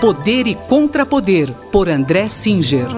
Poder 0.00 0.46
e 0.46 0.54
Contrapoder, 0.66 1.48
por 1.70 1.86
André 1.86 2.26
Singer. 2.26 2.88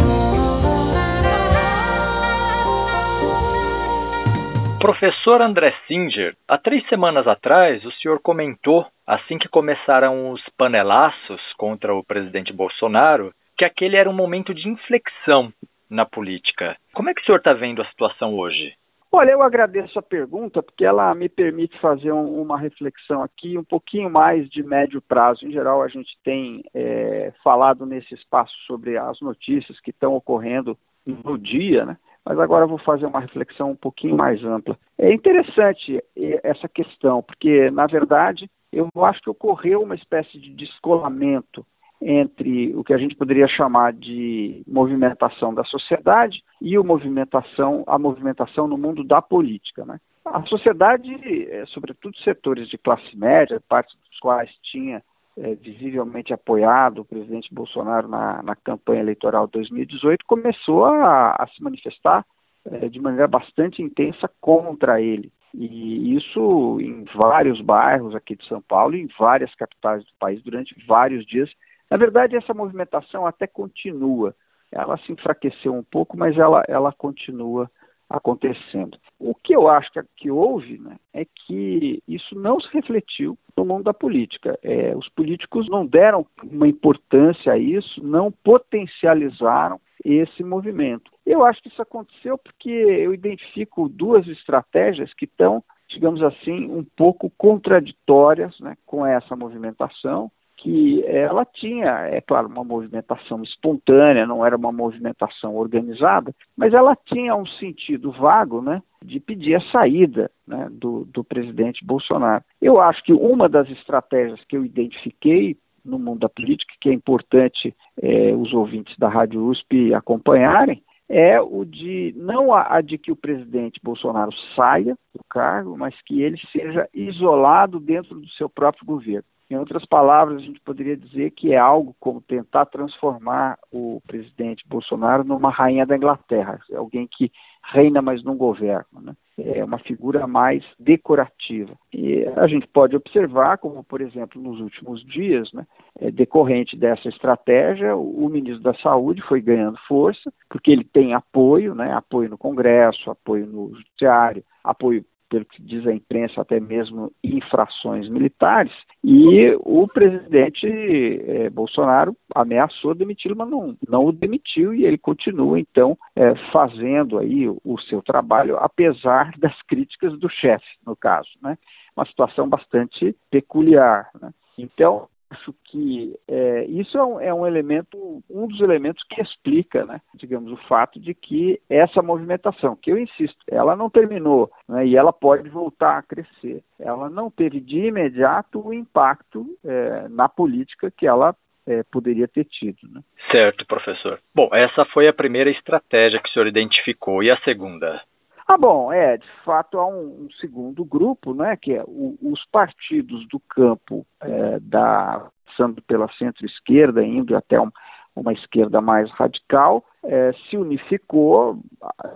Professor 4.79 5.43
André 5.43 5.75
Singer, 5.89 6.37
há 6.49 6.57
três 6.57 6.89
semanas 6.89 7.27
atrás 7.27 7.85
o 7.85 7.91
senhor 7.95 8.21
comentou, 8.23 8.87
assim 9.05 9.37
que 9.37 9.49
começaram 9.49 10.31
os 10.31 10.41
panelaços 10.57 11.41
contra 11.59 11.93
o 11.93 12.05
presidente 12.05 12.53
Bolsonaro, 12.53 13.35
que 13.59 13.65
aquele 13.65 13.97
era 13.97 14.09
um 14.09 14.15
momento 14.15 14.55
de 14.55 14.69
inflexão 14.69 15.53
na 15.91 16.07
política. 16.07 16.77
Como 16.93 17.11
é 17.11 17.15
que 17.15 17.23
o 17.23 17.25
senhor 17.25 17.39
está 17.39 17.53
vendo 17.53 17.83
a 17.83 17.87
situação 17.87 18.33
hoje? 18.39 18.75
Olha, 19.15 19.33
eu 19.33 19.43
agradeço 19.43 19.99
a 19.99 20.03
pergunta 20.03 20.63
porque 20.63 20.87
ela 20.87 21.15
me 21.15 21.29
permite 21.29 21.79
fazer 21.81 22.11
um, 22.11 22.41
uma 22.41 22.59
reflexão 22.59 23.23
aqui 23.23 23.59
um 23.59 23.65
pouquinho 23.65 24.09
mais 24.09 24.49
de 24.49 24.63
médio 24.63 25.03
prazo. 25.03 25.47
Em 25.47 25.53
geral, 25.53 25.83
a 25.83 25.89
gente 25.89 26.17
tem 26.25 26.65
é, 26.73 27.31
falado 27.45 27.85
nesse 27.85 28.15
espaço 28.15 28.55
sobre 28.67 28.97
as 28.97 29.21
notícias 29.21 29.79
que 29.81 29.91
estão 29.91 30.15
ocorrendo 30.15 30.79
no 31.07 31.37
dia, 31.37 31.85
né? 31.85 31.99
mas 32.25 32.39
agora 32.39 32.65
eu 32.65 32.69
vou 32.69 32.79
fazer 32.79 33.05
uma 33.05 33.21
reflexão 33.21 33.73
um 33.73 33.77
pouquinho 33.77 34.17
mais 34.17 34.43
ampla. 34.43 34.79
É 34.97 35.13
interessante 35.13 36.03
essa 36.43 36.67
questão, 36.67 37.23
porque, 37.23 37.71
na 37.71 37.87
verdade, 37.87 38.49
eu 38.73 38.89
acho 39.05 39.21
que 39.21 39.29
ocorreu 39.29 39.83
uma 39.83 39.95
espécie 39.95 40.39
de 40.39 40.55
descolamento 40.55 41.67
entre 42.05 42.75
o 42.77 42.83
que 42.83 42.93
a 42.93 42.99
gente 42.99 43.15
poderia 43.15 43.47
chamar 43.47 43.93
de 43.93 44.63
movimentação 44.67 45.55
da 45.55 45.65
sociedade 45.65 46.43
e 46.61 46.79
o 46.79 46.85
movimentação, 46.85 47.85
a 47.87 47.99
movimentação 47.99 48.67
no 48.67 48.77
mundo 48.77 49.05
da 49.05 49.23
política. 49.23 49.85
Né? 49.85 49.99
A 50.25 50.43
sociedade, 50.43 51.13
é, 51.51 51.65
sobretudo 51.67 52.17
setores 52.19 52.69
de 52.69 52.77
classe 52.77 53.17
média, 53.17 53.63
parte 53.69 53.97
dos 53.97 54.19
quais 54.19 54.51
tinha 54.63 55.03
é, 55.37 55.55
visivelmente 55.55 56.33
apoiado 56.33 57.01
o 57.01 57.05
presidente 57.05 57.53
Bolsonaro 57.53 58.09
na, 58.09 58.43
na 58.43 58.57
campanha 58.57 59.01
eleitoral 59.01 59.47
de 59.47 59.53
2018, 59.53 60.25
começou 60.27 60.85
a, 60.85 61.37
a 61.39 61.47
se 61.49 61.63
manifestar 61.63 62.25
é, 62.65 62.89
de 62.89 63.01
maneira 63.01 63.27
bastante 63.27 63.83
intensa 63.83 64.31
contra 64.41 65.01
ele. 65.01 65.33
E 65.55 66.17
isso 66.17 66.79
em 66.81 67.05
vários 67.15 67.61
bairros 67.61 68.15
aqui 68.15 68.37
de 68.37 68.47
São 68.47 68.63
Paulo 68.63 68.97
em 68.97 69.07
várias 69.19 69.55
capitais 69.55 70.03
do 70.03 70.13
país 70.19 70.43
durante 70.43 70.75
vários 70.87 71.27
dias. 71.27 71.51
Na 71.93 71.99
verdade, 71.99 72.35
essa 72.35 72.55
movimentação 72.55 73.27
até 73.27 73.47
continua. 73.47 74.35
Ela 74.73 74.97
se 74.97 75.13
enfraqueceu 75.13 75.75
um 75.75 75.83
pouco, 75.83 76.17
mas 76.17 76.39
ela, 76.39 76.65
ela 76.67 76.91
continua 76.91 77.71
acontecendo. 78.09 78.97
O 79.19 79.35
que 79.35 79.55
eu 79.55 79.69
acho 79.69 79.93
que, 79.93 80.01
que 80.17 80.31
houve 80.31 80.79
né, 80.79 80.97
é 81.13 81.27
que 81.27 82.03
isso 82.09 82.35
não 82.35 82.59
se 82.59 82.73
refletiu 82.73 83.37
no 83.55 83.67
mundo 83.67 83.85
da 83.85 83.93
política. 83.93 84.59
É, 84.63 84.97
os 84.97 85.07
políticos 85.11 85.69
não 85.69 85.85
deram 85.85 86.25
uma 86.43 86.67
importância 86.67 87.53
a 87.53 87.59
isso, 87.59 88.03
não 88.03 88.33
potencializaram 88.33 89.79
esse 90.03 90.43
movimento. 90.43 91.11
Eu 91.27 91.45
acho 91.45 91.61
que 91.61 91.69
isso 91.69 91.83
aconteceu 91.83 92.39
porque 92.39 92.71
eu 92.71 93.13
identifico 93.13 93.87
duas 93.87 94.27
estratégias 94.27 95.13
que 95.13 95.27
estão, 95.27 95.63
digamos 95.89 96.23
assim, 96.23 96.71
um 96.71 96.85
pouco 96.97 97.29
contraditórias 97.37 98.59
né, 98.61 98.79
com 98.87 99.05
essa 99.05 99.37
movimentação 99.37 100.33
que 100.63 101.05
ela 101.07 101.45
tinha, 101.45 102.07
é 102.07 102.21
claro, 102.21 102.47
uma 102.47 102.63
movimentação 102.63 103.43
espontânea, 103.43 104.25
não 104.25 104.47
era 104.47 104.57
uma 104.57 104.71
movimentação 104.71 105.57
organizada, 105.57 106.33
mas 106.57 106.73
ela 106.73 106.97
tinha 107.05 107.35
um 107.35 107.45
sentido 107.45 108.13
vago, 108.13 108.63
né, 108.63 108.81
de 109.05 109.19
pedir 109.19 109.57
a 109.57 109.71
saída 109.73 110.31
né, 110.47 110.69
do, 110.71 111.05
do 111.07 111.25
presidente 111.25 111.85
Bolsonaro. 111.85 112.45
Eu 112.61 112.81
acho 112.81 113.03
que 113.03 113.13
uma 113.13 113.49
das 113.49 113.69
estratégias 113.71 114.41
que 114.45 114.57
eu 114.57 114.65
identifiquei 114.65 115.57
no 115.85 115.99
mundo 115.99 116.21
da 116.21 116.29
política, 116.29 116.73
que 116.81 116.89
é 116.89 116.93
importante 116.93 117.75
é, 118.01 118.33
os 118.33 118.55
ouvintes 118.55 118.97
da 118.97 119.09
Rádio 119.09 119.45
USP 119.45 119.93
acompanharem, 119.93 120.81
é 121.09 121.41
o 121.41 121.65
de 121.65 122.15
não 122.17 122.55
a, 122.55 122.77
a, 122.77 122.81
de 122.81 122.97
que 122.97 123.11
o 123.11 123.17
presidente 123.17 123.81
Bolsonaro 123.83 124.31
saia 124.55 124.97
do 125.13 125.21
cargo, 125.29 125.77
mas 125.77 125.95
que 126.07 126.23
ele 126.23 126.39
seja 126.53 126.89
isolado 126.95 127.81
dentro 127.81 128.15
do 128.15 128.29
seu 128.31 128.49
próprio 128.49 128.87
governo. 128.87 129.25
Em 129.53 129.57
outras 129.59 129.85
palavras, 129.85 130.39
a 130.39 130.47
gente 130.47 130.59
poderia 130.61 130.97
dizer 130.97 131.31
que 131.33 131.53
é 131.53 131.59
algo 131.59 131.95
como 132.01 132.23
tentar 132.23 132.65
transformar 132.65 133.59
o 133.71 134.01
presidente 134.07 134.67
Bolsonaro 134.67 135.25
numa 135.25 135.51
rainha 135.51 135.85
da 135.85 135.95
Inglaterra, 135.95 136.59
alguém 136.75 137.07
que 137.07 137.31
reina, 137.63 138.01
mas 138.01 138.25
não 138.25 138.35
governa. 138.35 138.87
Né? 139.03 139.13
É 139.39 139.63
uma 139.63 139.79
figura 139.79 140.27
mais 140.27 140.65
decorativa. 140.79 141.75
E 141.93 142.25
a 142.35 142.47
gente 142.47 142.67
pode 142.67 142.97
observar, 142.97 143.59
como 143.59 143.85
por 143.85 144.01
exemplo 144.01 144.41
nos 144.41 144.59
últimos 144.59 145.05
dias, 145.05 145.53
né, 145.53 145.67
é, 146.01 146.11
decorrente 146.11 146.75
dessa 146.75 147.11
estratégia, 147.11 147.95
o, 147.95 148.31
ministro 148.31 148.63
da 148.63 148.73
Saúde 148.77 149.21
foi 149.29 149.43
ganhando 149.43 149.77
força, 149.87 150.33
porque 150.49 150.71
ele 150.71 150.85
tem 150.85 151.13
apoio, 151.13 151.75
né, 151.75 151.93
apoio 151.93 152.31
no 152.31 152.39
Congresso, 152.39 153.11
apoio 153.11 153.47
no 153.47 153.75
Judiciário, 153.75 154.43
apoio 154.65 155.05
pelo 155.33 155.47
que 155.47 155.63
diz 155.63 155.87
a 155.87 155.95
imprensa, 155.95 156.43
até 156.43 156.61
mesmo 156.61 157.11
infrações 157.25 158.07
militares, 158.07 158.71
e 159.03 159.57
o 159.61 159.89
presidente 159.89 160.67
eh, 160.67 161.49
Bolsonaro 161.49 162.15
ameaçou 162.35 162.95
demiti-lo, 162.95 163.35
mas 163.35 163.49
não, 163.49 163.75
não 163.89 164.05
o 164.05 164.13
demitiu, 164.13 164.75
e 164.75 164.85
ele 164.85 164.99
continua, 164.99 165.59
então, 165.59 165.97
eh, 166.15 166.35
fazendo 166.53 167.19
aí 167.19 167.49
o, 167.49 167.59
o, 167.65 167.81
seu 167.81 168.03
trabalho, 168.03 168.59
apesar 168.59 169.33
das 169.41 169.57
críticas 169.63 170.19
do 170.19 170.29
chefe, 170.29 170.67
no 170.87 170.95
caso, 170.95 171.31
né? 171.43 171.57
Uma 171.97 172.05
situação 172.05 172.47
bastante 172.47 173.17
peculiar, 173.31 174.11
né? 174.21 174.33
Então, 174.59 175.09
acho 175.33 175.55
que 175.65 176.15
é, 176.29 176.65
isso 176.67 176.97
é 176.97 177.05
um, 177.05 177.21
é 177.21 177.35
um, 177.35 177.47
elemento, 177.47 178.23
um 178.31 178.47
dos 178.47 178.61
elementos 178.61 179.03
que 179.09 179.21
explica, 179.21 179.85
né, 179.85 180.01
digamos, 180.15 180.53
o 180.53 180.57
fato 180.69 181.01
de 181.01 181.15
que 181.15 181.61
essa 181.69 182.03
movimentação, 182.03 182.77
que 182.77 182.93
eu 182.93 182.99
insisto, 182.99 183.39
ela 183.49 183.75
não 183.75 183.89
terminou 183.91 184.51
né, 184.69 184.87
e 184.87 184.97
ela 184.97 185.13
pode 185.13 185.49
voltar 185.49 185.99
a 185.99 186.03
crescer. 186.03 186.63
Ela 186.79 187.09
não 187.09 187.31
teve 187.31 187.61
de 187.61 187.87
imediato 187.87 188.65
o 188.65 188.75
impacto 188.75 189.47
é, 189.65 190.09
na 190.09 190.29
política 190.29 190.91
que 190.91 191.07
ela 191.07 191.35
é, 191.67 191.83
poderia 191.85 192.29
ter 192.29 192.45
tido. 192.45 192.79
Né? 192.91 193.01
Certo, 193.31 193.67
professor. 193.67 194.19
Bom, 194.35 194.49
essa 194.53 194.85
foi 194.87 195.09
a 195.09 195.13
primeira 195.13 195.51
estratégia 195.51 196.21
que 196.21 196.29
o 196.29 196.33
senhor 196.33 196.47
identificou. 196.47 197.23
E 197.23 197.31
a 197.31 197.39
segunda? 197.39 198.03
Ah, 198.47 198.59
bom, 198.59 198.93
é, 198.93 199.17
de 199.17 199.29
fato 199.45 199.79
há 199.79 199.87
um, 199.87 200.25
um 200.25 200.29
segundo 200.41 200.85
grupo, 200.85 201.35
né, 201.35 201.57
que 201.57 201.75
é 201.75 201.85
o, 201.87 202.19
os 202.21 202.45
partidos 202.47 203.27
do 203.29 203.41
campo 203.41 204.07
é, 204.21 204.59
da, 204.61 205.31
passando 205.53 205.83
pela 205.83 206.09
centro-esquerda, 206.15 207.05
indo 207.05 207.37
até 207.37 207.61
um, 207.61 207.71
uma 208.17 208.33
esquerda 208.33 208.81
mais 208.81 209.11
radical, 209.13 209.85
é, 210.03 210.33
se 210.49 210.57
unificou 210.57 211.59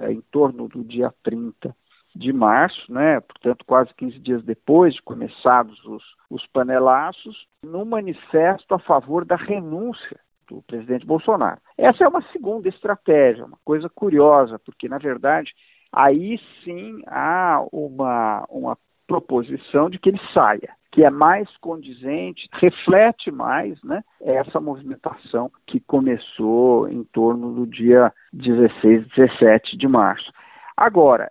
é, 0.01 0.13
em 0.13 0.21
torno 0.33 0.69
do 0.69 0.83
dia 0.83 1.13
30 1.23 1.75
de 2.15 2.33
março, 2.33 2.91
né, 2.91 3.21
portanto 3.21 3.65
quase 3.67 3.93
15 3.95 4.19
dias 4.19 4.43
depois 4.43 4.95
de 4.95 5.03
começados 5.03 5.85
os, 5.85 6.03
os 6.31 6.47
panelaços, 6.47 7.47
num 7.63 7.85
manifesto 7.85 8.75
a 8.75 8.79
favor 8.79 9.25
da 9.25 9.37
renúncia 9.37 10.19
do 10.49 10.63
presidente 10.63 11.05
Bolsonaro. 11.05 11.61
Essa 11.77 12.05
é 12.05 12.09
uma 12.09 12.23
segunda 12.33 12.69
estratégia, 12.69 13.45
uma 13.45 13.59
coisa 13.65 13.89
curiosa, 13.89 14.59
porque 14.61 14.89
na 14.89 14.97
verdade 14.97 15.53
aí 15.93 16.39
sim 16.65 17.03
há 17.07 17.65
uma, 17.73 18.45
uma 18.49 18.79
proposição 19.07 19.89
de 19.89 19.99
que 19.99 20.11
ele 20.11 20.21
saia, 20.35 20.75
que 20.91 21.05
é 21.05 21.11
mais 21.11 21.49
condizente, 21.59 22.49
reflete 22.53 23.31
mais 23.31 23.81
né, 23.83 24.03
essa 24.21 24.61
movimentação 24.61 25.51
que 25.67 25.79
começou 25.81 26.89
em 26.89 27.05
torno 27.05 27.53
do 27.53 27.67
dia 27.67 28.13
16, 28.33 29.07
17 29.09 29.77
de 29.77 29.87
março. 29.87 30.33
Agora, 30.77 31.31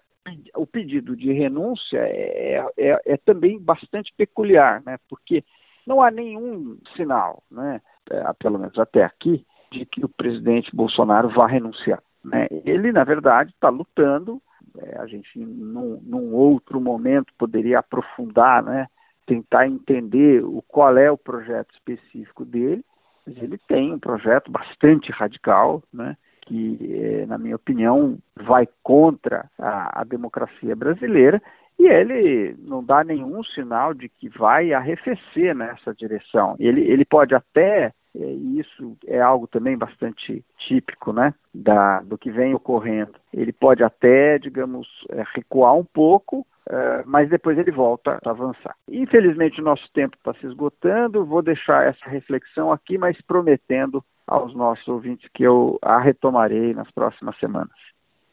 o 0.56 0.66
pedido 0.66 1.16
de 1.16 1.32
renúncia 1.32 2.00
é, 2.00 2.66
é, 2.78 3.02
é 3.06 3.18
também 3.18 3.60
bastante 3.60 4.14
peculiar, 4.18 4.82
né, 4.86 4.98
porque 5.10 5.44
não 5.86 6.02
há 6.02 6.10
nenhum 6.10 6.78
sinal, 6.96 7.44
né, 7.52 7.82
é, 8.10 8.24
pelo 8.40 8.58
menos 8.58 8.78
até 8.80 9.04
aqui, 9.04 9.46
de 9.72 9.86
que 9.86 10.04
o 10.04 10.10
presidente 10.10 10.76
Bolsonaro 10.76 11.30
vá 11.30 11.46
renunciar. 11.48 12.02
Né? 12.26 12.48
Ele, 12.66 12.92
na 12.92 13.04
verdade, 13.04 13.52
está 13.52 13.70
lutando 13.70 14.42
é, 14.78 14.98
a 15.00 15.06
gente, 15.06 15.40
num, 15.40 16.02
num, 16.04 16.34
outro 16.34 16.82
momento, 16.82 17.34
poderia 17.38 17.80
aprofundar, 17.80 18.64
né, 18.64 18.88
tentar 19.26 19.68
entender 19.68 20.44
o, 20.44 20.62
qual 20.68 20.98
é 20.98 21.10
o 21.10 21.18
projeto 21.18 21.74
específico 21.74 22.44
dele, 22.44 22.84
mas 23.26 23.38
ele 23.38 23.58
tem 23.68 23.94
um 23.94 24.00
projeto 24.00 24.52
bastante 24.52 25.12
radical, 25.12 25.82
né, 25.94 26.18
que, 26.42 26.78
é, 26.82 27.26
na 27.26 27.38
minha 27.38 27.56
opinião, 27.56 28.18
vai 28.36 28.68
contra 28.84 29.50
a, 29.58 30.02
a 30.02 30.04
democracia 30.04 30.76
brasileira. 30.76 31.42
E 31.78 31.88
ele 31.88 32.56
não 32.60 32.84
dá 32.84 33.04
nenhum 33.04 33.44
sinal 33.44 33.94
de 33.94 34.08
que 34.08 34.30
vai 34.30 34.72
arrefecer 34.72 35.56
nessa 35.56 35.94
direção. 35.94 36.56
Ele, 36.60 36.82
ele 36.82 37.04
pode 37.04 37.34
até 37.34 37.92
e 38.24 38.60
isso 38.60 38.98
é 39.08 39.20
algo 39.20 39.48
também 39.48 39.78
bastante 39.78 40.44
típico, 40.58 41.12
né, 41.12 41.34
da, 41.54 42.02
do 42.02 42.18
que 42.18 42.32
vem 42.32 42.54
ocorrendo. 42.54 43.14
Ele 43.34 43.52
pode 43.52 43.84
até, 43.84 44.38
digamos, 44.38 44.88
é, 45.10 45.24
recuar 45.34 45.76
um 45.76 45.84
pouco, 45.84 46.46
é, 46.70 47.04
mas 47.06 47.30
depois 47.30 47.58
ele 47.58 47.72
volta 47.72 48.20
a 48.26 48.30
avançar. 48.30 48.76
Infelizmente, 48.90 49.60
o 49.60 49.64
nosso 49.64 49.88
tempo 49.94 50.16
está 50.18 50.34
se 50.36 50.46
esgotando, 50.46 51.26
vou 51.26 51.42
deixar 51.42 51.88
essa 51.88 52.10
reflexão 52.10 52.72
aqui, 52.72 52.98
mas 52.98 53.20
prometendo 53.22 54.04
aos 54.28 54.56
nossos 54.56 54.88
ouvintes 54.88 55.30
que 55.34 55.44
eu 55.44 55.78
a 55.82 56.00
retomarei 56.00 56.74
nas 56.74 56.90
próximas 56.92 57.38
semanas. 57.38 57.76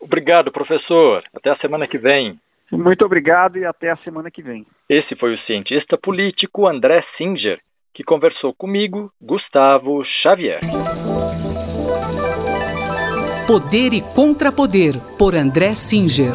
Obrigado, 0.00 0.50
professor. 0.50 1.22
Até 1.34 1.50
a 1.50 1.56
semana 1.58 1.86
que 1.86 1.98
vem. 1.98 2.38
Muito 2.72 3.04
obrigado 3.04 3.58
e 3.58 3.66
até 3.66 3.90
a 3.90 3.96
semana 3.98 4.30
que 4.30 4.42
vem. 4.42 4.66
Esse 4.88 5.14
foi 5.16 5.34
o 5.34 5.38
cientista 5.40 5.98
político 5.98 6.66
André 6.66 7.04
Singer, 7.16 7.60
que 7.94 8.02
conversou 8.02 8.54
comigo, 8.54 9.12
Gustavo 9.20 10.02
Xavier. 10.22 10.60
Poder 13.46 13.92
e 13.92 14.00
Contrapoder, 14.14 14.94
por 15.18 15.34
André 15.34 15.74
Singer. 15.74 16.34